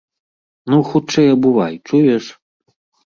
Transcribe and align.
Ну, 0.73 0.79
хутчэй 0.89 1.27
абувай, 1.35 1.75
чуеш! 1.91 2.25